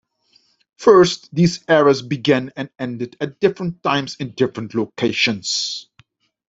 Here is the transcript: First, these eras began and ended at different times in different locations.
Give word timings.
First, 0.77 1.29
these 1.31 1.63
eras 1.69 2.01
began 2.01 2.51
and 2.55 2.71
ended 2.79 3.17
at 3.21 3.39
different 3.39 3.83
times 3.83 4.15
in 4.15 4.31
different 4.31 4.73
locations. 4.73 5.89